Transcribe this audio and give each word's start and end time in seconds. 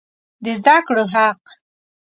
د 0.43 0.45
زده 0.59 0.75
کړو 0.87 1.03
حق 1.13 1.41